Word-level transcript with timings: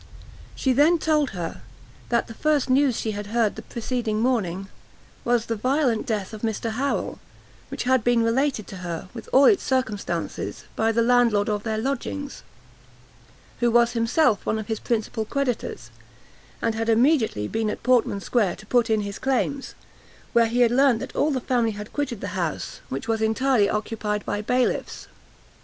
She 0.55 0.73
then 0.73 0.97
told 0.97 1.29
her, 1.29 1.61
that 2.09 2.25
the 2.25 2.33
first 2.33 2.71
news 2.71 2.95
she 2.99 3.11
had 3.11 3.27
heard 3.27 3.55
the 3.55 3.61
preceding 3.61 4.19
morning, 4.19 4.67
was 5.23 5.45
the 5.45 5.55
violent 5.55 6.07
death 6.07 6.33
of 6.33 6.41
Mr 6.41 6.71
Harrel, 6.71 7.19
which 7.69 7.83
had 7.83 8.03
been 8.03 8.23
related 8.23 8.65
to 8.69 8.77
her, 8.77 9.09
with 9.13 9.29
all 9.31 9.45
its 9.45 9.61
circumstances, 9.61 10.63
by 10.75 10.91
the 10.91 11.03
landlord 11.03 11.49
of 11.49 11.61
their 11.61 11.77
lodgings, 11.77 12.41
who 13.59 13.69
was 13.69 13.91
himself 13.91 14.43
one 14.43 14.57
of 14.57 14.65
his 14.69 14.79
principal 14.79 15.23
creditors, 15.23 15.91
and 16.63 16.73
had 16.73 16.89
immediately 16.89 17.47
been 17.47 17.69
at 17.69 17.83
Portman 17.83 18.21
square 18.21 18.55
to 18.55 18.65
put 18.65 18.89
in 18.89 19.01
his 19.01 19.19
claims; 19.19 19.75
where 20.33 20.47
he 20.47 20.61
had 20.61 20.71
learnt 20.71 20.99
that 20.99 21.15
all 21.15 21.29
the 21.29 21.39
family 21.39 21.73
had 21.73 21.93
quitted 21.93 22.21
the 22.21 22.29
house, 22.29 22.79
which 22.89 23.07
was 23.07 23.21
entirely 23.21 23.69
occupied 23.69 24.25
by 24.25 24.41
bailiffs. 24.41 25.07